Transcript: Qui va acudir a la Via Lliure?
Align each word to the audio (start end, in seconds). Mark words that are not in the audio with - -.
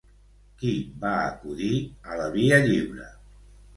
Qui 0.61 0.71
va 1.03 1.11
acudir 1.27 1.69
a 2.15 2.19
la 2.23 2.29
Via 2.39 2.59
Lliure? 2.67 3.11